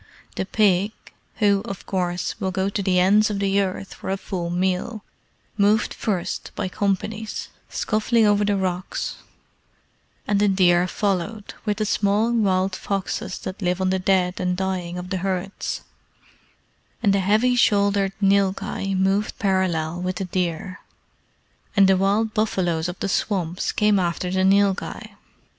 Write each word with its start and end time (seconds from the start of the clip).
The 0.35 0.47
pig 0.47 0.93
who, 1.35 1.61
of 1.65 1.85
course, 1.85 2.39
will 2.39 2.49
go 2.49 2.69
to 2.69 2.81
the 2.81 2.97
ends 2.99 3.29
of 3.29 3.37
the 3.37 3.61
earth 3.61 3.93
for 3.93 4.09
a 4.09 4.17
full 4.17 4.49
meal 4.49 5.03
moved 5.59 5.93
first 5.93 6.49
by 6.55 6.69
companies, 6.69 7.49
scuffling 7.69 8.25
over 8.25 8.43
the 8.43 8.57
rocks, 8.57 9.17
and 10.27 10.39
the 10.39 10.47
deer 10.47 10.87
followed, 10.87 11.53
with 11.65 11.77
the 11.77 11.85
small 11.85 12.31
wild 12.33 12.75
foxes 12.75 13.37
that 13.41 13.61
live 13.61 13.79
on 13.79 13.91
the 13.91 13.99
dead 13.99 14.39
and 14.39 14.57
dying 14.57 14.97
of 14.97 15.11
the 15.11 15.17
herds; 15.17 15.81
and 17.03 17.13
the 17.13 17.19
heavy 17.19 17.55
shouldered 17.55 18.13
nilghai 18.19 18.95
moved 18.95 19.37
parallel 19.37 20.01
with 20.01 20.15
the 20.15 20.25
deer, 20.25 20.79
and 21.77 21.87
the 21.87 21.95
wild 21.95 22.33
buffaloes 22.33 22.89
of 22.89 22.97
the 23.01 23.07
swamps 23.07 23.71
came 23.71 23.99
after 23.99 24.31
the 24.31 24.43
nilghai. 24.43 25.11